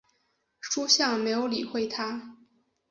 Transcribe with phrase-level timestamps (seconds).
[0.59, 2.35] 叔向没有理会他。